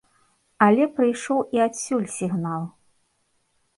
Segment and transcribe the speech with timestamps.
[0.67, 2.63] Але прыйшоў і адсюль сігнал.